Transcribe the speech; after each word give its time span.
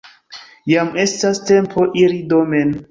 Jam 0.73 0.89
estas 1.03 1.43
tempo 1.51 1.87
iri 2.07 2.21
domen. 2.35 2.79